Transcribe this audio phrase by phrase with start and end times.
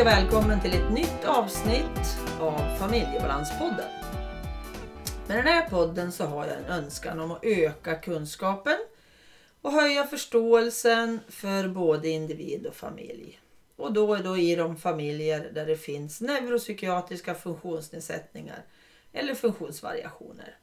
[0.00, 3.88] jag välkommen till ett nytt avsnitt av Familjebalanspodden.
[5.28, 8.76] Med den här podden så har jag en önskan om att öka kunskapen
[9.62, 13.40] och höja förståelsen för både individ och familj.
[13.76, 18.64] Och då är då i de familjer där det finns neuropsykiatriska funktionsnedsättningar
[19.12, 20.56] eller funktionsvariationer.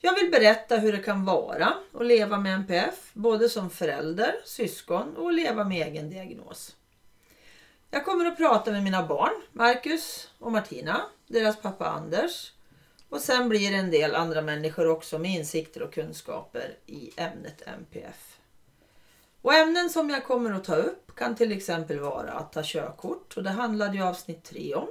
[0.00, 5.16] Jag vill berätta hur det kan vara att leva med NPF, både som förälder, syskon
[5.16, 6.76] och leva med egen diagnos.
[7.92, 12.52] Jag kommer att prata med mina barn, Marcus och Martina, deras pappa Anders.
[13.08, 17.62] Och sen blir det en del andra människor också med insikter och kunskaper i ämnet
[17.66, 18.38] MPF.
[19.42, 23.36] Och ämnen som jag kommer att ta upp kan till exempel vara att ta körkort
[23.36, 24.88] och det handlade ju avsnitt 3 om.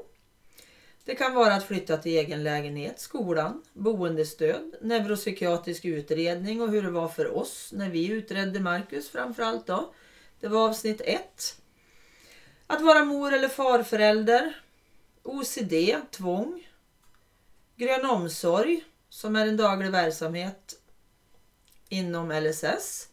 [1.05, 6.91] Det kan vara att flytta till egen lägenhet, skolan, boendestöd, neuropsykiatrisk utredning och hur det
[6.91, 9.94] var för oss när vi utredde Marcus framförallt då.
[10.39, 11.55] Det var avsnitt 1.
[12.72, 14.62] Att vara mor eller farförälder.
[15.23, 15.73] OCD,
[16.12, 16.67] tvång.
[17.76, 20.76] Grön omsorg, som är en daglig verksamhet
[21.89, 23.08] inom LSS.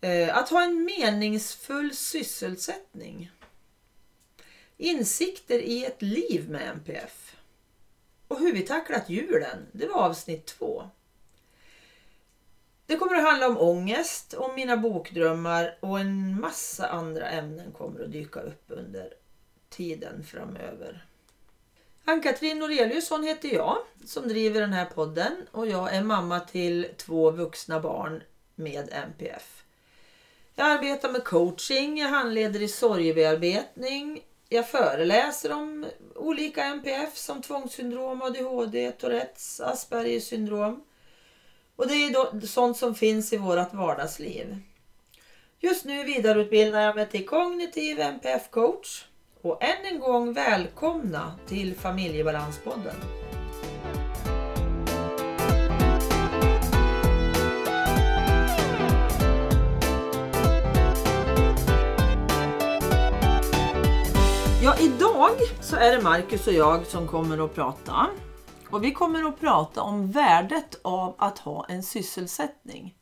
[0.00, 3.30] Eh, att ha en meningsfull sysselsättning.
[4.76, 7.36] Insikter i ett liv med NPF.
[8.28, 10.90] Och hur vi tacklat julen, det var avsnitt två.
[12.92, 18.04] Det kommer att handla om ångest, om mina bokdrömmar och en massa andra ämnen kommer
[18.04, 19.14] att dyka upp under
[19.70, 21.04] tiden framöver.
[22.04, 27.30] Ann-Katrin Noreliusson heter jag som driver den här podden och jag är mamma till två
[27.30, 28.22] vuxna barn
[28.54, 29.64] med NPF.
[30.54, 38.22] Jag arbetar med coaching, jag handleder i sorgebearbetning, jag föreläser om olika NPF som tvångssyndrom,
[38.22, 40.84] ADHD, Tourettes, Aspergers syndrom.
[41.76, 44.56] Och det är då sånt som finns i vårt vardagsliv.
[45.60, 49.04] Just nu vidareutbildar jag mig till kognitiv NPF-coach.
[49.42, 52.94] Och än en gång välkomna till Familjebalanspodden.
[64.62, 68.06] Ja, idag så är det Marcus och jag som kommer att prata.
[68.72, 72.96] Och vi kommer att prata om värdet av att ha en sysselsättning.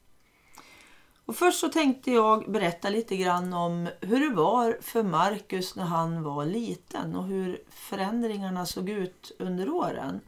[1.25, 5.85] Och först så tänkte jag berätta lite grann om hur det var för Marcus när
[5.85, 10.21] han var liten och hur förändringarna såg ut under åren.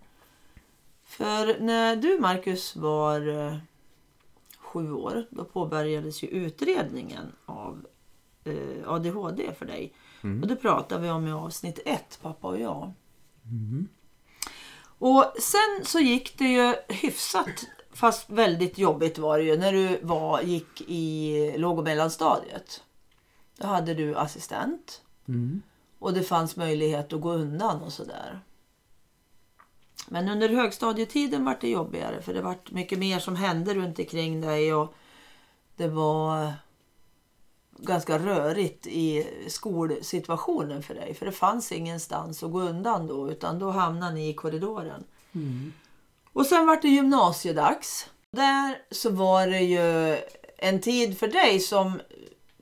[1.04, 3.56] För när du Marcus var eh,
[4.58, 7.86] sju år, då påbörjades ju utredningen av
[8.44, 9.94] eh, ADHD för dig.
[10.22, 10.42] Mm.
[10.42, 12.92] Och det pratade vi om i avsnitt ett, pappa och jag.
[13.44, 13.88] Mm.
[15.04, 19.98] Och sen så gick det ju hyfsat, fast väldigt jobbigt var det ju, när du
[20.02, 22.82] var, gick i låg och mellanstadiet.
[23.56, 25.02] Då hade du assistent.
[25.28, 25.62] Mm.
[25.98, 28.40] Och det fanns möjlighet att gå undan och sådär.
[30.08, 34.40] Men under högstadietiden var det jobbigare för det var mycket mer som hände runt omkring
[34.40, 34.94] dig och
[35.76, 36.52] det var
[37.82, 41.14] ganska rörigt i skolsituationen för dig.
[41.14, 45.04] För det fanns ingenstans att gå undan då utan då hamnade ni i korridoren.
[45.34, 45.72] Mm.
[46.32, 48.10] Och sen var det gymnasiedags.
[48.30, 50.18] Där så var det ju
[50.56, 52.00] en tid för dig som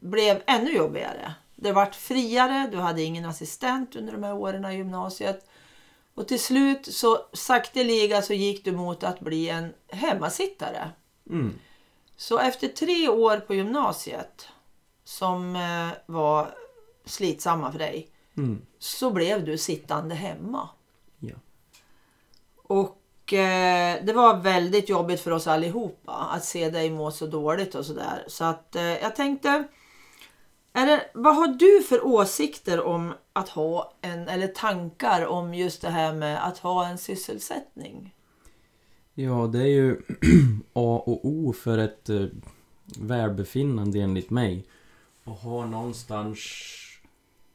[0.01, 1.35] blev ännu jobbigare.
[1.57, 5.47] Det vart friare, du hade ingen assistent under de här åren i gymnasiet.
[6.15, 10.91] Och till slut så sakteliga så gick du mot att bli en hemmasittare.
[11.31, 11.59] Mm.
[12.17, 14.49] Så efter tre år på gymnasiet
[15.11, 16.55] som eh, var
[17.05, 18.63] slitsamma för dig mm.
[18.79, 20.69] så blev du sittande hemma.
[21.19, 21.35] Ja.
[22.63, 27.75] Och eh, det var väldigt jobbigt för oss allihopa att se dig må så dåligt
[27.75, 28.25] och sådär.
[28.27, 29.65] Så att eh, jag tänkte,
[30.73, 35.91] det, vad har du för åsikter om att ha en, eller tankar om just det
[35.91, 38.15] här med att ha en sysselsättning?
[39.15, 39.97] Ja, det är ju
[40.73, 42.25] A och O för ett eh,
[42.99, 44.67] välbefinnande enligt mig
[45.31, 46.39] och ha någonstans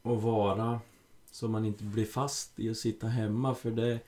[0.02, 0.80] att vara
[1.30, 4.00] så man inte blir fast i att sitta hemma för det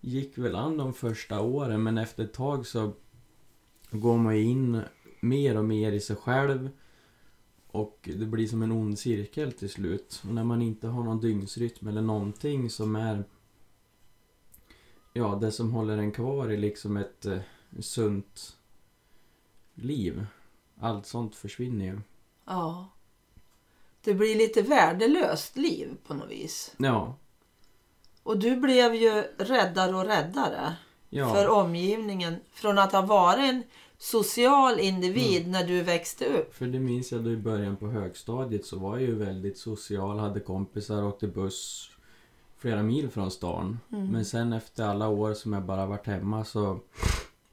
[0.00, 2.92] gick väl an de första åren men efter ett tag så
[3.90, 4.82] går man in
[5.20, 6.70] mer och mer i sig själv
[7.66, 10.22] och det blir som en ond cirkel till slut.
[10.28, 13.24] Och när man inte har någon dygnsrytm eller någonting som är
[15.12, 17.38] Ja, det som håller en kvar i liksom ett eh,
[17.80, 18.56] sunt
[19.74, 20.26] liv.
[20.78, 22.00] Allt sånt försvinner ju.
[22.44, 22.93] Ja
[24.04, 26.74] det blir lite värdelöst liv på något vis.
[26.76, 27.16] Ja.
[28.22, 30.76] Och du blev ju räddare och räddare
[31.10, 31.34] ja.
[31.34, 32.36] för omgivningen.
[32.52, 33.62] Från att ha varit en
[33.98, 36.54] social individ när du växte upp.
[36.54, 40.18] För det minns jag då i början på högstadiet så var jag ju väldigt social,
[40.18, 41.90] hade kompisar, åkte buss
[42.58, 43.78] flera mil från stan.
[43.92, 44.06] Mm.
[44.06, 46.80] Men sen efter alla år som jag bara varit hemma så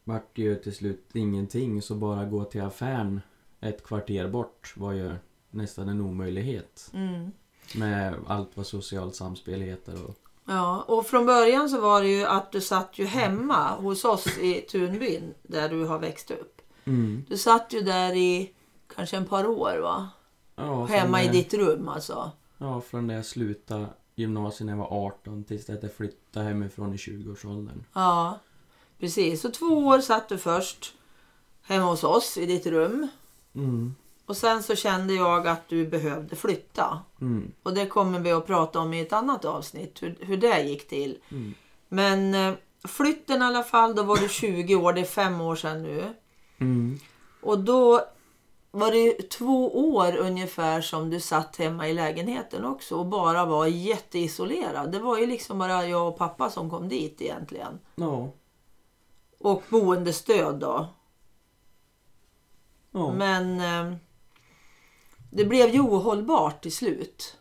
[0.03, 1.81] vart det ju till slut ingenting.
[1.81, 3.21] Så bara gå till affären
[3.59, 5.15] ett kvarter bort var ju
[5.51, 6.89] nästan en omöjlighet.
[6.93, 7.31] Mm.
[7.75, 10.05] Med allt vad socialt samspel heter.
[10.05, 14.05] Och, Ja, och från början så var det ju att du satt ju hemma hos
[14.05, 16.61] oss i Tunbyn där du har växt upp.
[16.85, 17.25] mm.
[17.29, 18.51] Du satt ju där i
[18.95, 20.09] kanske en par år va?
[20.55, 22.31] ja, Hemma i det- ditt rum alltså.
[22.57, 26.93] Ja, från det jag slutade gymnasiet när jag var 18 tills att jag flyttade hemifrån
[26.93, 27.83] i 20-årsåldern.
[27.93, 28.39] Ja,
[28.99, 29.41] precis.
[29.41, 30.93] Så två år satt du först
[31.61, 33.07] hemma hos oss i ditt rum.
[33.55, 33.95] Mm.
[34.31, 36.99] Och sen så kände jag att du behövde flytta.
[37.21, 37.51] Mm.
[37.63, 40.87] Och det kommer vi att prata om i ett annat avsnitt, hur, hur det gick
[40.87, 41.17] till.
[41.31, 41.53] Mm.
[41.89, 42.53] Men eh,
[42.87, 46.13] flytten i alla fall, då var du 20 år, det är fem år sedan nu.
[46.57, 46.99] Mm.
[47.41, 48.01] Och då
[48.71, 53.65] var det två år ungefär som du satt hemma i lägenheten också och bara var
[53.65, 54.91] jätteisolerad.
[54.91, 57.79] Det var ju liksom bara jag och pappa som kom dit egentligen.
[57.95, 58.31] Ja.
[59.39, 60.87] Och boendestöd då.
[62.91, 63.13] Ja.
[63.13, 63.97] Men eh,
[65.31, 67.37] det blev ju ohållbart till slut.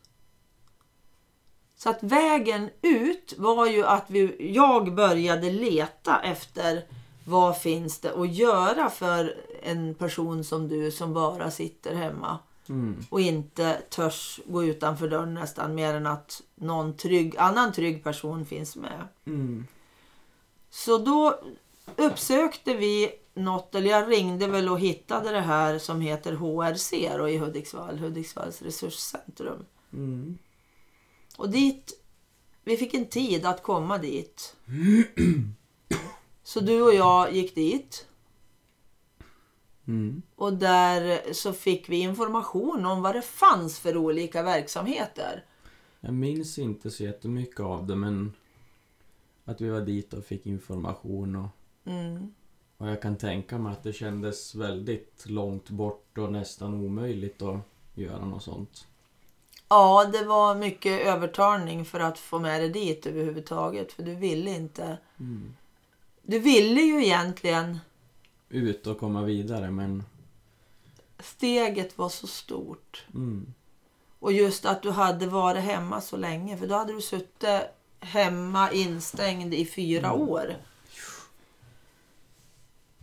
[1.77, 6.85] Så att vägen ut var ju att vi, jag började leta efter
[7.25, 12.39] vad finns det att göra för en person som du som bara sitter hemma
[12.71, 13.05] Mm.
[13.11, 18.47] och inte törs gå utanför dörren nästan mer än att någon trygg, annan trygg person
[18.47, 19.09] finns med.
[19.27, 19.67] Mm.
[20.71, 21.41] Så då
[21.97, 27.29] uppsökte vi något, eller jag ringde väl och hittade det här som heter HRC då,
[27.29, 29.67] i Hudiksvall, Hudiksvalls resurscentrum.
[29.93, 30.39] Mm.
[31.37, 32.01] Och dit,
[32.65, 34.57] vi fick en tid att komma dit.
[36.43, 38.07] Så du och jag gick dit
[39.87, 40.23] Mm.
[40.37, 45.45] och där så fick vi information om vad det fanns för olika verksamheter.
[46.01, 48.33] Jag minns inte så jättemycket av det men
[49.45, 51.49] att vi var dit och fick information och,
[51.85, 52.35] Mm.
[52.81, 57.59] Och jag kan tänka mig att det kändes väldigt långt bort och nästan omöjligt att
[57.95, 58.87] göra något sånt.
[59.69, 63.93] Ja, det var mycket övertalning för att få med dig dit överhuvudtaget.
[63.93, 64.99] För du ville inte.
[65.19, 65.55] Mm.
[66.23, 67.79] Du ville ju egentligen
[68.49, 70.05] Ut och komma vidare men
[71.19, 73.05] steget var så stort.
[73.15, 73.55] mm.
[74.19, 76.57] Och just att du hade varit hemma så länge.
[76.57, 77.45] För då hade du suttit
[78.01, 80.57] hemma instängd i fyra år.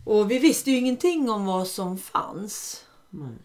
[0.08, 2.84] Och vi visste ju ingenting om vad som fanns.
[3.10, 3.36] Nej.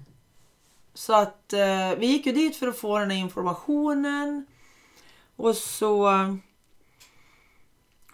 [0.94, 4.46] Så att eh, vi gick ju dit för att få den här informationen.
[5.36, 6.36] Och så eh,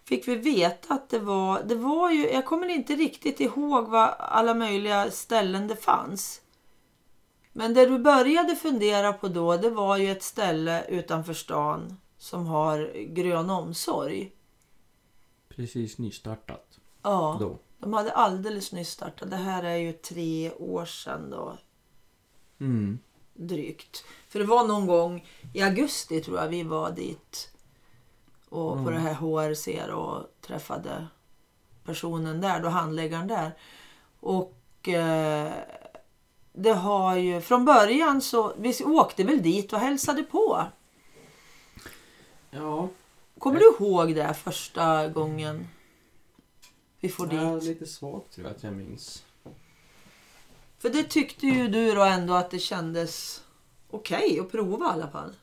[0.05, 4.15] fick vi veta att det var, det var ju, jag kommer inte riktigt ihåg vad
[4.19, 6.41] alla möjliga ställen det fanns.
[7.53, 12.45] Men det du började fundera på då, det var ju ett ställe utanför stan som
[12.45, 14.31] har grön omsorg.
[15.49, 17.59] Precis nystartat Ja, då.
[17.79, 19.29] De hade alldeles nyss startat.
[19.29, 21.57] Det här är ju tre år sedan då.
[22.59, 22.99] Mm.
[23.33, 24.03] drygt.
[24.27, 27.49] För det var någon gång i augusti tror jag vi var dit.
[28.49, 28.93] Och på Mm.
[28.93, 31.07] det här HRC och träffade
[31.83, 33.57] personen där, då handläggaren där.
[34.19, 35.51] Och eh,
[36.53, 40.63] det har ju, från början så, vi åkte väl dit och hälsade på.
[42.51, 42.89] Ja,
[43.39, 45.67] Kommer du ihåg det första gången
[46.99, 47.63] vi får ja dit?
[47.63, 49.23] lite svagt tror jag att jag minns.
[50.77, 53.43] För det tyckte ju du då ändå att det kändes
[53.89, 55.35] okej att prova i alla fall.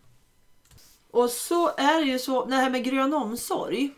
[1.11, 3.91] Och så är det ju så, det här med grön omsorg.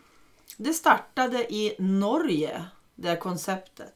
[0.57, 3.95] Det startade i Norge, det här konceptet.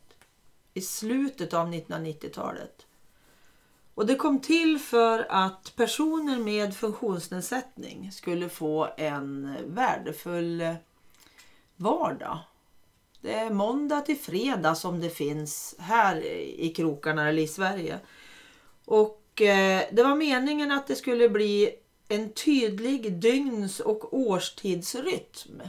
[0.74, 2.86] I slutet av 1990-talet.
[3.93, 10.75] Och det kom till för att personer med funktionsnedsättning skulle få en värdefull
[11.75, 12.39] vardag.
[13.23, 16.25] Det är måndag till fredag som det finns här
[16.59, 17.99] i krokarna eller i Sverige.
[18.85, 21.75] Och eh, det var meningen att det skulle bli
[22.07, 25.61] en tydlig dygns och årstidsrytm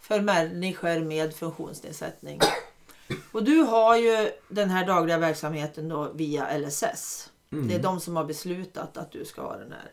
[0.00, 2.40] för människor med funktionsnedsättning.
[3.32, 7.30] Och du har ju den här dagliga verksamheten då via LSS.
[7.52, 7.68] Mm.
[7.68, 9.92] Det är de som har beslutat att du ska ha den här.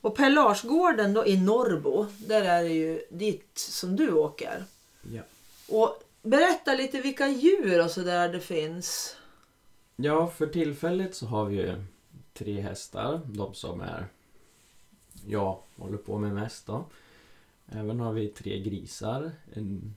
[0.00, 4.64] Och Per Larsgården då i Norrbo, där är det ju dit som du åker.
[5.02, 5.22] Ja.
[5.68, 9.16] Och berätta lite vilka djur och sådär det finns.
[9.96, 11.84] Ja, för tillfället så har vi ju
[12.32, 13.20] tre hästar.
[13.24, 14.06] De som är
[15.26, 16.84] jag håller på med mest då.
[17.66, 19.94] Även har vi tre grisar, en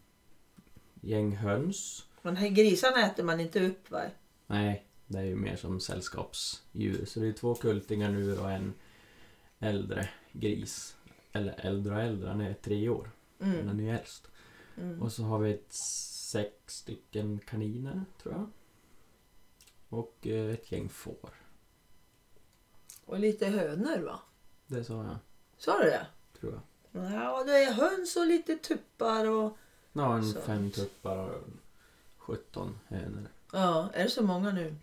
[1.01, 4.01] gäng höns Men här grisarna äter man inte upp va?
[4.47, 7.05] Nej, det är ju mer som sällskapsdjur.
[7.05, 8.73] Så det är två kultingar nu och en
[9.59, 10.95] äldre gris.
[11.33, 13.11] Eller äldre och äldre, han är tre år.
[13.41, 13.79] Mm.
[13.79, 14.30] är ju äldst.
[14.77, 15.01] Mm.
[15.01, 18.49] Och så har vi ett sex stycken kaniner, tror jag.
[19.89, 21.29] Och eh, ett gäng får.
[23.05, 24.19] Och lite hönor va?
[24.67, 25.17] Det sa jag,
[25.57, 26.05] Sa du det?
[26.39, 26.61] tror jag.
[27.13, 29.57] Ja, det är höns och lite tuppar och...
[29.93, 30.41] Ja, en Så.
[30.41, 31.47] fem tuppar och
[32.17, 33.27] 17 hönor.
[33.51, 34.75] Ja, är det så många nu?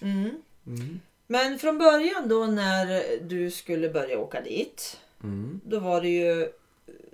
[0.00, 0.42] Mm.
[0.66, 1.00] Mm.
[1.26, 5.00] Men från början då när du skulle börja åka dit.
[5.22, 5.60] Mm.
[5.64, 6.52] Då var det ju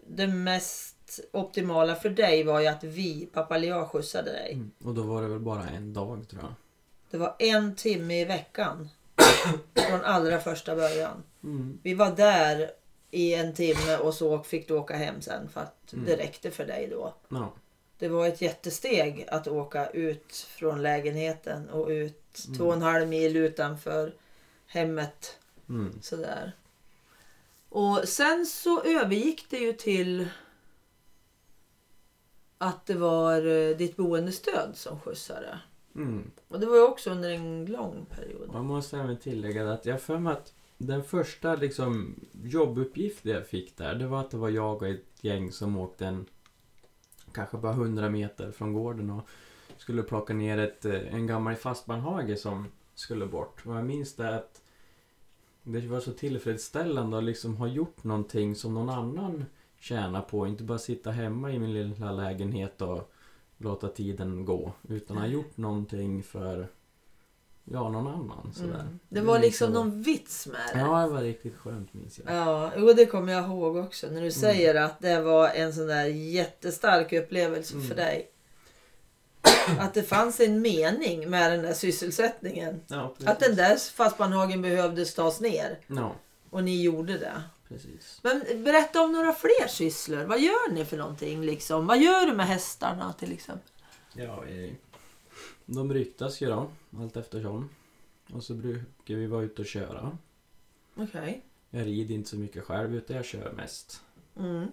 [0.06, 0.95] det mest
[1.32, 4.52] optimala för dig var ju att vi, pappa jag, skjutsade dig.
[4.52, 4.70] Mm.
[4.84, 6.52] Och då var det väl bara en dag, tror jag.
[7.10, 8.88] Det var en timme i veckan.
[9.74, 11.22] Från allra första början.
[11.44, 11.78] Mm.
[11.82, 12.70] Vi var där
[13.10, 16.04] i en timme och så fick du åka hem sen för att Mm.
[16.04, 17.14] det räckte för dig då.
[17.28, 17.52] Ja.
[17.98, 22.58] Det var ett jättesteg att åka ut från lägenheten och ut Mm.
[22.58, 24.14] två och en halv mil utanför
[24.66, 25.38] hemmet.
[25.68, 25.98] Mm.
[26.02, 26.52] Sådär.
[27.68, 30.28] Och sen så övergick det ju till
[32.58, 35.58] att det var eh, ditt boendestöd som skjutsade.
[35.94, 36.30] Mm.
[36.48, 38.50] Och det var ju också under en lång period.
[38.52, 43.76] Man måste även tillägga att jag för mig att den första liksom, jobbuppgiften jag fick
[43.76, 46.26] där, det var att det var jag och ett gäng som åkte en
[47.32, 49.28] kanske bara 100 meter från gården och
[49.76, 53.62] skulle plocka ner ett, eh, en gammal fastbandhage som skulle bort.
[53.66, 54.62] Och jag minns det att
[55.62, 59.44] det var så tillfredsställande att liksom ha gjort någonting som någon annan
[59.86, 60.46] tjänar på.
[60.46, 63.12] Inte bara sitta hemma i min lilla lägenhet och
[63.58, 64.72] låta tiden gå.
[64.88, 66.68] Utan ha gjort någonting för
[67.64, 68.52] ja, någon annan.
[68.54, 68.80] Sådär.
[68.80, 68.98] Mm.
[69.08, 70.80] Det var liksom någon vits med det.
[70.80, 72.36] Ja, det var riktigt skönt minns jag.
[72.36, 74.06] Ja, jo, det kommer jag ihåg också.
[74.06, 74.14] Mm.
[74.18, 77.86] När du säger att det var en sån där jättestark upplevelse Mm.
[77.88, 78.30] för dig.
[79.78, 82.80] Att det fanns en mening med den där sysselsättningen.
[82.86, 83.14] Ja.
[83.24, 85.78] Att den där fastbandhagen behövdes tas ner.
[85.86, 86.12] Ja,
[86.50, 87.42] Och ni gjorde det.
[87.68, 88.20] Precis.
[88.22, 90.24] Men berätta om några fler sysslor.
[90.24, 91.42] Vad gör ni för någonting?
[91.42, 91.86] Liksom?
[91.86, 93.70] Vad gör du med hästarna till exempel?
[94.12, 94.72] Ja, eh,
[95.66, 97.68] de ryktas ju då, allt eftersom.
[98.32, 100.18] Och så brukar vi vara ute och köra.
[100.94, 101.42] Okej.
[101.70, 104.02] Jag rider inte så mycket själv, utan jag kör mest.
[104.36, 104.66] Mm.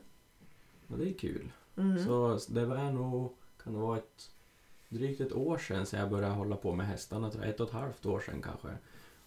[0.88, 1.52] Och det är kul.
[1.78, 2.06] Mm.
[2.06, 4.32] Så det var nog, kan det vara ett
[4.90, 7.32] drygt ett år sedan så jag började hålla på med hästarna.
[7.44, 8.68] Ett och ett halvt år sedan kanske.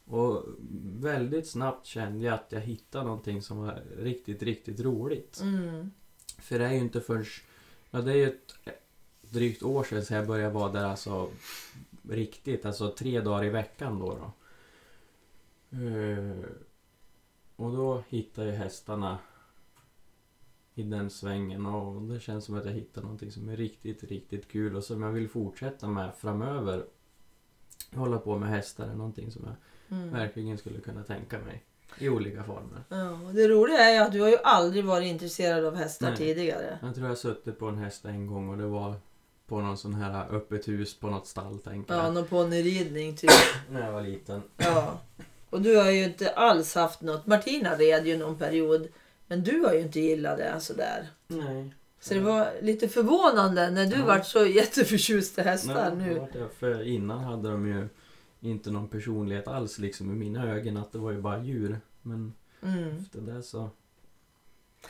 [0.07, 0.45] Och
[1.01, 5.41] väldigt snabbt kände jag att jag hittade någonting som var riktigt, riktigt roligt.
[5.41, 5.91] Mm.
[6.39, 7.25] För det är ju inte förrän...
[7.91, 8.55] Ja, det är ju ett
[9.21, 11.31] drygt år sedan så jag började vara där alltså
[12.09, 12.67] riktigt.
[12.67, 14.19] Alltså tre dagar i veckan då.
[14.19, 14.33] då.
[15.79, 16.45] Eh,
[17.57, 19.19] och då hittade jag hästarna
[20.75, 24.49] i den svängen och det känns som att jag hittar någonting som är riktigt, riktigt
[24.49, 26.87] kul och som jag vill fortsätta med framöver.
[27.95, 29.55] Hålla på med hästar är någonting som jag
[29.91, 30.13] Mm.
[30.13, 31.63] verkligen skulle kunna tänka mig.
[31.99, 32.85] I olika former.
[32.89, 36.17] Ja, det roliga är ju att du har ju aldrig varit intresserad av hästar Nej.
[36.17, 36.79] tidigare.
[36.83, 38.95] Jag tror jag suttit på en häst en gång och det var
[39.47, 42.15] på någon sån här öppet hus på något stall tänker Ja, jag.
[42.15, 43.31] någon ponnyridning typ.
[43.71, 44.43] När jag var liten.
[44.57, 45.01] Ja.
[45.51, 47.27] Och du har ju inte alls haft något.
[47.27, 48.89] Martina red ju någon period.
[49.27, 51.09] Men du har ju inte gillat det sådär.
[51.29, 51.75] Nej.
[52.01, 54.05] Så det var lite förvånande när du Ja.
[54.07, 56.15] vart så jätteförtjust i hästar Ja, nu.
[56.33, 56.49] det.
[56.59, 57.89] För innan hade de ju
[58.41, 60.77] inte någon personlighet alls liksom i mina ögon.
[60.77, 61.81] Att det var ju bara djur.
[62.03, 62.97] Men Mm.
[62.97, 63.71] efter det så...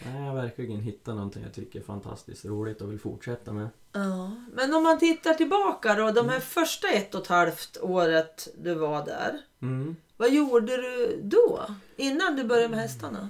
[0.05, 3.69] Nej, jag har verkligen hittat någonting jag tycker är fantastiskt roligt och vill fortsätta med.
[3.93, 4.31] Ja.
[4.53, 6.05] Men om man tittar tillbaka då.
[6.11, 6.29] De Mm.
[6.29, 9.39] här första ett och ett halvt året du var där.
[9.63, 9.97] Mm.
[10.17, 11.61] Vad gjorde du då?
[11.97, 13.29] Innan du började med hästarna?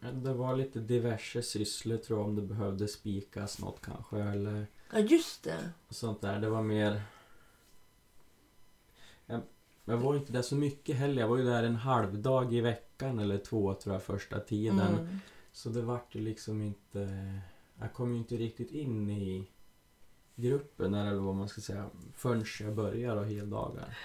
[0.00, 4.66] Ja, Det var lite diverse sysslor tror jag om det behövde spikas något kanske eller
[4.92, 5.58] Ja just det.
[5.90, 6.38] sånt där.
[6.40, 7.02] Det var mer...
[9.84, 11.20] Jag, var inte där så mycket heller.
[11.20, 14.80] Jag var ju där en halvdag i veckan eller två tror jag första tiden.
[14.80, 15.18] Mm.
[15.52, 17.08] Så det vart ju liksom inte...
[17.80, 19.48] Jag kom ju inte riktigt in i
[20.34, 23.98] gruppen eller vad man ska säga förrän jag började och heldagar.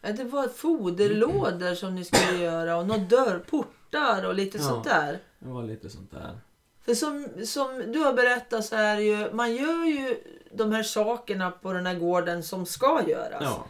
[0.00, 4.64] Det var foderlådor som ni skulle göra och några dörrportar och lite Ja.
[4.64, 5.18] sånt där.
[5.38, 6.40] Det var lite sånt där.
[6.80, 10.16] För som, som du har berättat så är det ju, man gör ju
[10.52, 13.42] de här sakerna på den här gården som ska göras.
[13.42, 13.66] Ja,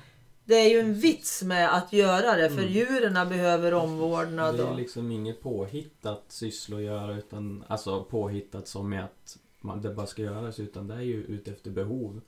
[0.49, 2.73] Det är ju en vits med att göra det för Mm.
[2.73, 4.57] djuren behöver omvårdnad.
[4.57, 9.83] det är liksom inget påhittat syssla att göra utan alltså påhittat som är att man,
[9.83, 12.21] det bara ska göras utan det är ju ute efter behov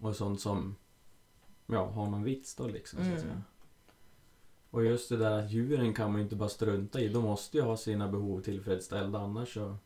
[0.00, 0.76] och sånt som
[1.66, 3.20] ja, har någon vits då liksom så att Mm.
[3.22, 3.42] säga.
[4.70, 7.08] Och just det där att djuren kan man ju inte bara strunta i.
[7.08, 9.76] De måste ju ha sina behov tillfredsställda annars så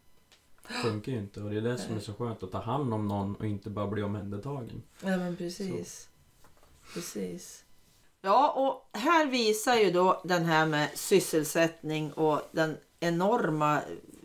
[0.83, 1.43] funkar ju inte.
[1.43, 3.71] Och det är det som är så skönt att ta hand om någon och inte
[3.71, 4.83] bara bli omhändertagen.
[5.03, 6.09] Ja men precis.
[6.95, 7.65] Precis.
[8.25, 13.81] Ja och här visar ju då den här med sysselsättning och den enorma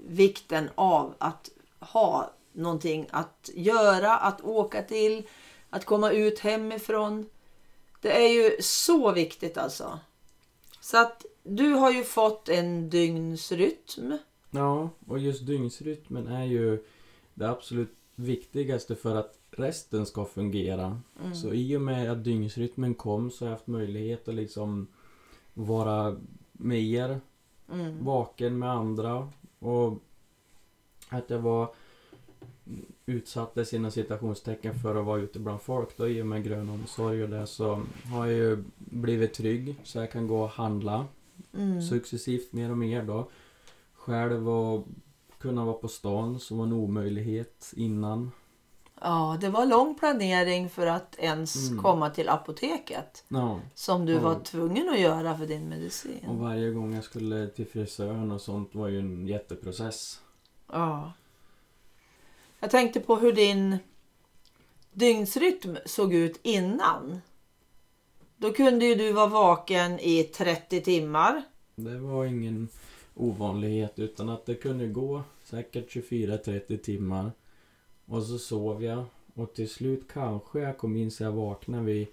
[0.07, 1.49] vikten av att
[1.79, 5.27] ha någonting att göra, att åka till,
[5.69, 7.29] att komma ut hemifrån.
[8.01, 9.99] Det är ju så viktigt alltså.
[10.81, 14.17] Så att du har ju fått en dygnsrytm.
[14.49, 16.85] Ja, och just dygnsrytmen är ju
[17.33, 21.01] det absolut viktigaste för att resten ska fungera.
[21.23, 21.35] Mm.
[21.35, 24.87] Så i och med att dygnsrytmen kom så har jag haft möjlighet att liksom
[25.53, 26.15] vara
[26.51, 27.19] med er,
[27.71, 28.05] Mm.
[28.05, 29.93] vaken med andra och
[31.09, 31.69] att jag var
[33.05, 37.23] utsattes inom citationstecken för att vara ute bland folk då i och med grön omsorg
[37.23, 37.83] och det så
[38.13, 41.05] har jag ju blivit trygg så jag kan gå och handla
[41.53, 41.81] Mm.
[41.81, 43.29] successivt mer och mer då.
[43.93, 44.87] Själv och
[45.37, 48.31] kunna vara på stan som var en omöjlighet innan.
[49.01, 51.83] Ja, det var lång planering för att ens Mm.
[51.83, 53.23] komma till apoteket.
[53.27, 54.19] Ja, Som du Ja.
[54.19, 56.25] var tvungen att göra för din medicin.
[56.27, 60.21] och varje gång jag skulle till frisören och sånt var ju en jätteprocess.
[60.71, 61.13] Ja.
[62.59, 63.77] Jag tänkte på hur din
[64.93, 67.21] dygnsrytm såg ut innan.
[68.37, 71.43] Då kunde ju du vara vaken i 30 timmar.
[71.75, 72.67] Det var ingen
[73.15, 77.31] ovanlighet utan att det kunde gå säkert 24-30 timmar.
[78.07, 82.07] Och så sov jag och till slut kanske jag kom in så jag vaknade vid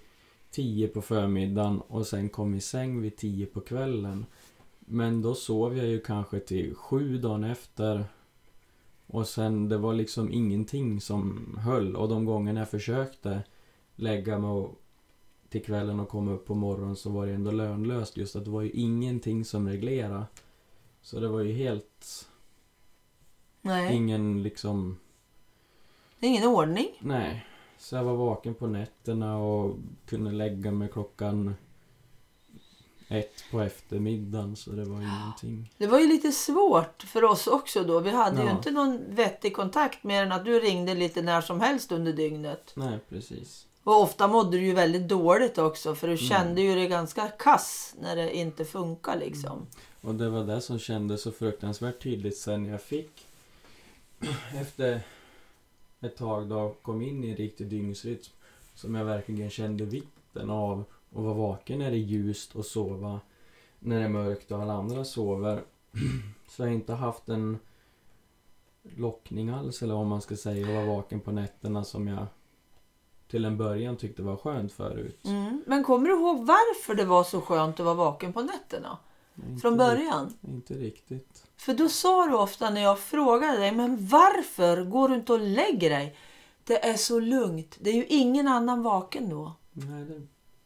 [0.51, 4.27] 10 på förmiddagen och sen kom i säng vid 10 på kvällen.
[4.79, 8.05] Men då sov jag ju kanske till 7 dagen efter.
[9.07, 13.43] Och sen det var liksom ingenting som höll och de gångerna jag försökte
[13.97, 14.81] lägga mig och
[15.49, 18.51] till kvällen och komma upp på morgonen så var det ändå lönlöst just att det
[18.51, 20.25] var ju ingenting som reglerade.
[21.03, 22.29] Så det var ju helt
[23.61, 24.99] Nej, ingen liksom,
[26.19, 26.89] det är ingen ordning.
[27.01, 27.47] nej.
[27.79, 31.55] Så jag var vaken på nätterna och kunde lägga mig klockan
[33.09, 35.71] ett på eftermiddagen så det var ingenting.
[35.79, 38.01] Det var ju lite svårt för oss också då.
[38.01, 38.51] Vi hade ju Ja.
[38.57, 42.73] inte någon vettig kontakt mer än att du ringde lite när som helst under dygnet.
[42.77, 43.67] Nej, precis.
[43.83, 46.25] Och ofta mådde du ju väldigt dåligt också för du Mm.
[46.27, 49.67] kände ju dig ganska kass när det inte funkar liksom.
[50.01, 53.27] Och det var det som kändes så fruktansvärt tydligt sen jag fick
[54.61, 55.01] efter
[56.05, 58.31] ett tag då kom in i en riktig dygnsrytm
[58.75, 63.21] som jag verkligen kände vikten av att vara vaken när det är ljust och sova
[63.79, 65.63] när det är mörkt och alla andra sover.
[66.49, 67.59] Så jag har inte haft en
[68.97, 72.27] lockning alls eller vad man ska säga att vara vaken på nätterna som jag
[73.29, 75.25] till en början tyckte var skönt förut.
[75.25, 75.65] Mm.
[75.67, 78.99] Men kommer du ihåg varför det var så skönt att vara vaken på nätterna?
[79.49, 80.27] Inte Från början?
[80.27, 81.45] rikt- Inte riktigt.
[81.57, 85.41] För då sa du ofta när jag frågade dig, men varför går du inte och
[85.41, 86.17] lägger dig?
[86.65, 87.77] Det är så lugnt.
[87.81, 89.53] Det är ju ingen annan vaken då.
[89.73, 90.21] Nej,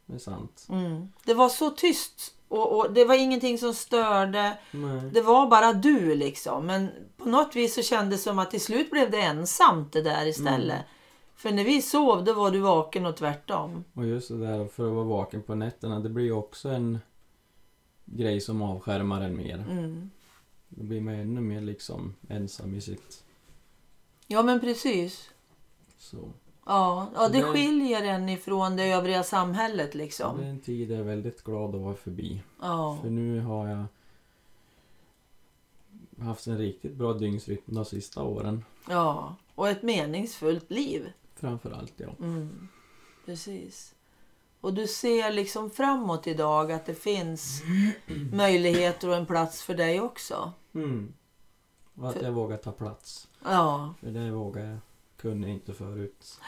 [0.06, 0.66] det är sant.
[0.68, 1.08] Mm.
[1.24, 4.58] Det var så tyst och, och det var ingenting som störde.
[4.70, 5.10] Nej.
[5.12, 6.66] Det var bara du liksom.
[6.66, 10.02] Men på något vis så kändes det som att till slut blev det ensamt det
[10.02, 10.76] där istället.
[10.76, 10.84] Mm.
[11.36, 13.84] För när vi sov då var du vaken och tvärtom.
[13.94, 16.98] Och just det där för att vara vaken på nätterna, det blir ju också en
[18.12, 19.64] grej som avskärmar en mer.
[19.70, 20.10] Mm.
[20.68, 23.24] Då blir man ännu mer liksom ensam i sitt...
[24.26, 25.30] Ja men precis.
[25.98, 26.32] Så.
[26.66, 30.40] Ja, ja det det- skiljer en ifrån det övriga samhället Det liksom.
[30.40, 32.42] är en tid jag är väldigt glad att vara förbi.
[32.60, 32.98] Ja.
[33.02, 33.84] För nu har jag
[36.24, 38.64] haft en riktigt bra dygnsrytm de sista åren.
[38.88, 39.36] ja.
[39.54, 41.12] Och ett meningsfullt liv.
[41.34, 42.08] Framförallt ja.
[42.20, 42.68] Mm.
[43.26, 43.94] Precis.
[44.60, 47.62] Och du ser liksom framåt idag att det finns
[48.32, 50.52] möjligheter och en plats för dig också.
[50.74, 51.12] Mm.
[51.94, 53.28] Och att För- jag vågar ta plats.
[53.44, 54.78] Ja, För det vågar jag.
[55.20, 56.40] Kunde jag inte förut.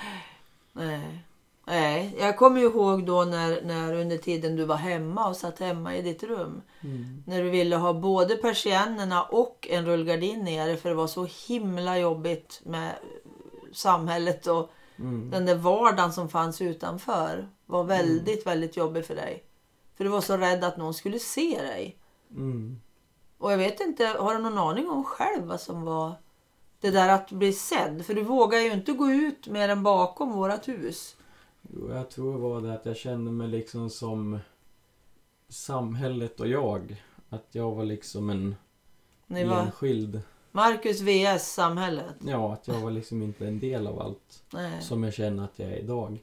[0.72, 1.24] nej.
[1.66, 5.58] Nej, jag kommer ju ihåg då när, när under tiden du var hemma och satt
[5.58, 6.62] hemma i ditt rum.
[6.80, 7.22] Mm.
[7.26, 11.98] När du ville ha både persiennerna och en rullgardin nere för det var så himla
[11.98, 12.94] jobbigt med
[13.72, 15.30] samhället och Mm.
[15.30, 19.44] den där vardagen som fanns utanför var väldigt, väldigt jobbig för dig.
[19.94, 21.98] För du var så rädd att någon skulle se dig.
[22.30, 22.80] Mm.
[23.38, 26.12] Och jag vet inte, har du någon aning om själv vad som var
[26.80, 28.06] det där att bli sedd?
[28.06, 31.16] För du vågar ju inte gå ut mer än bakom vårat hus.
[31.62, 34.38] Jo, jag tror det var det att jag kände mig liksom som
[35.48, 37.04] samhället och jag.
[37.28, 38.54] Att jag var liksom en
[39.26, 40.20] Ni var enskild.
[40.52, 42.14] Marcus VS samhället.
[42.20, 44.82] Ja, att jag var liksom inte en del av allt Nej.
[44.82, 46.18] som jag känner att jag är idag.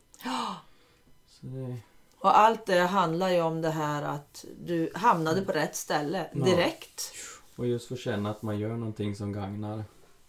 [1.28, 1.78] Så det,
[2.20, 6.46] Och allt det handlar ju om det här att du hamnade på rätt ställe Ja.
[6.46, 7.12] direkt.
[7.56, 9.84] och just få känna att man gör någonting som gagnar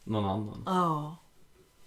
[0.04, 0.62] någon annan.
[0.66, 1.16] Ja.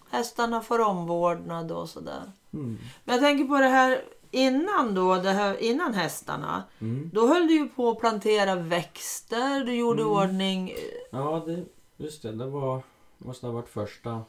[0.09, 2.31] Hästarna får omvårdnad och sådär.
[2.53, 2.77] Mm.
[3.03, 6.63] Men jag tänker på det här innan då, det här, innan hästarna.
[6.81, 7.09] Mm.
[7.13, 10.13] Då höll du ju på att plantera växter, du gjorde Mm.
[10.13, 10.73] ordning.
[11.11, 11.65] Ja, det,
[12.01, 12.31] just det.
[12.31, 12.83] Det var,
[13.17, 14.23] måste ha varit första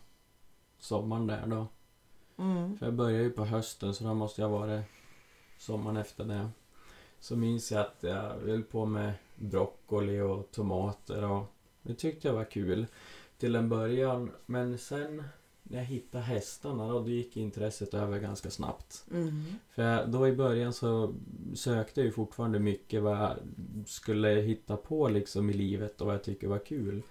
[0.79, 1.67] sommaren där då.
[2.39, 2.79] Mm.
[2.79, 4.83] För jag började ju på hösten så då måste jag vara
[5.59, 6.49] sommaren efter det.
[7.21, 11.45] Så minns jag att jag höll på med broccoli och tomater och
[11.83, 12.87] det tyckte jag var kul
[13.39, 14.31] till en början.
[14.47, 15.25] Men sen
[15.63, 19.05] när jag hittade hästarna då, då gick intresset över ganska snabbt.
[19.11, 19.45] Mm.
[19.71, 21.15] För då i början så
[21.55, 23.37] sökte jag ju fortfarande mycket vad jag
[23.87, 27.03] skulle hitta på liksom i livet och vad jag tycker var kul.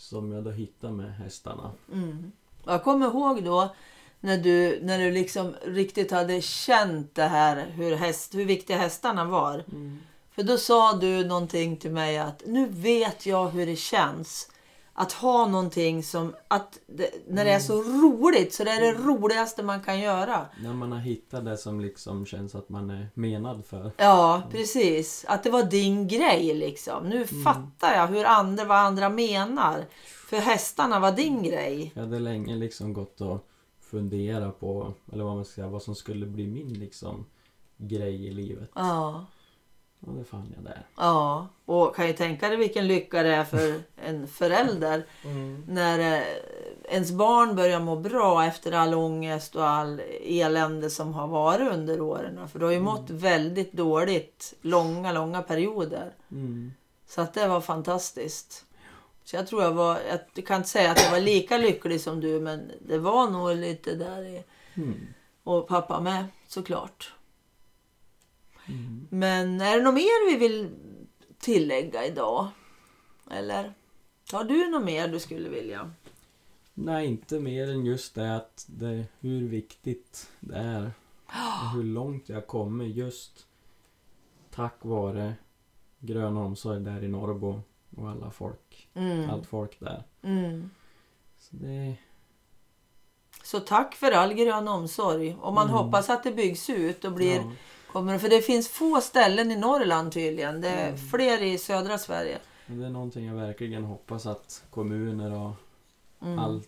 [0.00, 1.72] Som jag då hittade med hästarna.
[1.92, 2.32] Mm.
[2.64, 3.74] Jag kommer ihåg då
[4.20, 9.24] när du, när du liksom riktigt hade känt det här hur, häst, hur viktiga hästarna
[9.24, 9.64] var.
[10.34, 14.50] För då sa du någonting till mig att nu vet jag hur det känns
[15.00, 18.92] att ha någonting som att det, när det är så roligt så det är det
[18.92, 20.46] roligaste man kan göra.
[20.62, 23.92] När man har hittat det som liksom känns att man är menad för.
[23.96, 25.24] Ja, precis.
[25.28, 27.08] Att det var din grej liksom.
[27.08, 29.84] Nu fattar jag hur andra, vad andra menar.
[30.28, 31.92] För hästarna var din grej.
[31.94, 33.46] Jag hade länge liksom gått och
[33.80, 37.26] funderat på, eller vad man ska säga, vad som skulle bli min liksom
[37.76, 38.70] grej i livet.
[38.74, 39.26] Ja.
[40.06, 40.86] Och det fann jag där.
[40.96, 45.04] Ja, och kan ju tänka dig vilken lycka det är för en förälder
[45.68, 46.22] när eh,
[46.88, 52.00] ens barn börjar må bra efter all ångest och all elände som har varit under
[52.00, 52.48] åren.
[52.48, 56.12] För du har ju mått väldigt dåligt långa, långa perioder.
[56.30, 56.72] Mm.
[57.08, 58.64] Så att det var fantastiskt.
[59.24, 59.98] Så jag tror jag var,
[60.36, 63.56] jag kan inte säga att jag var lika lycklig som du men det var nog
[63.56, 64.42] lite där i,
[64.74, 64.94] Mm.
[65.44, 67.12] och pappa med såklart.
[68.70, 69.06] Mm.
[69.10, 70.70] Men är det något mer vi vill
[71.38, 72.48] tillägga idag?
[73.30, 73.72] Eller
[74.32, 75.90] har du något mer du skulle vilja?
[76.74, 80.92] Nej, inte mer än just det att det, hur viktigt det är.
[81.62, 83.46] Och hur långt jag kommer just
[84.50, 85.34] tack vare
[86.02, 87.60] Grön omsorg där i Norrbo
[87.96, 89.30] och alla folk, Mm.
[89.30, 90.02] allt folk där.
[90.22, 90.70] Mm.
[91.38, 91.96] Så det,
[93.42, 95.36] Så tack för all grön omsorg.
[95.40, 95.76] Och man Mm.
[95.78, 97.36] hoppas att det byggs ut och blir...
[97.36, 97.52] ja,
[97.92, 100.60] Kommer, för det finns få ställen i Norrland tydligen.
[100.60, 101.08] Det är Mm.
[101.10, 102.38] fler i södra Sverige.
[102.66, 105.52] det är någonting jag verkligen hoppas att kommuner och
[106.22, 106.38] Mm.
[106.38, 106.62] all,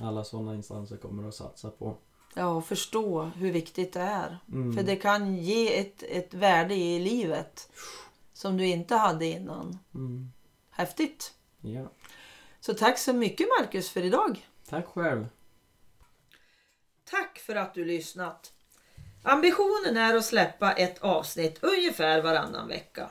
[0.00, 1.96] alla sådana instanser kommer att satsa på.
[2.34, 4.38] Ja, och förstå hur viktigt det är.
[4.52, 4.76] Mm.
[4.76, 7.68] För det kan ge ett, ett värde i livet
[8.32, 9.78] som du inte hade innan.
[9.94, 10.32] Mm.
[10.70, 11.34] Häftigt!
[11.60, 11.90] Ja.
[12.60, 14.48] Så tack så mycket Marcus för idag.
[14.68, 15.26] Tack själv.
[17.10, 18.52] Tack för att du lyssnat.
[19.22, 23.10] Ambitionen är att släppa ett avsnitt ungefär varannan vecka.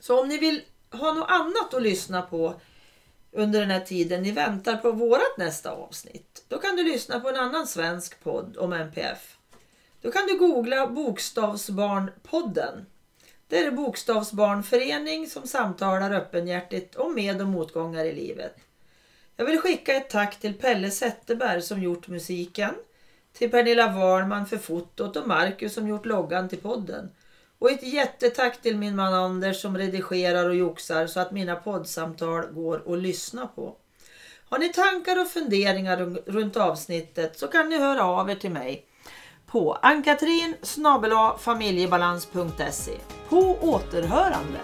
[0.00, 2.60] Så om ni vill ha något annat att lyssna på
[3.32, 6.44] under den här tiden ni väntar på vårat nästa avsnitt.
[6.48, 9.36] Då kan du lyssna på en annan svensk podd om MPF.
[10.02, 12.86] Då kan du googla Bokstavsbarnpodden.
[13.48, 18.56] Det är en bokstavsbarnförening som samtalar öppenhjärtigt om med och motgångar i livet.
[19.36, 22.74] Jag vill skicka ett tack till Pelle Zetterberg som gjort musiken,
[23.32, 27.10] till Pernilla Warman för fotot och Marcus som gjort loggan till podden.
[27.58, 32.46] Och ett jättetack till min man Anders som redigerar och joxar så att mina poddsamtal
[32.46, 33.76] går att lyssna på.
[34.48, 38.86] Har ni tankar och funderingar runt avsnittet så kan ni höra av er till mig
[39.46, 40.54] på ankatrin
[41.38, 42.92] familjebalans.se.
[43.28, 44.60] På återhörande!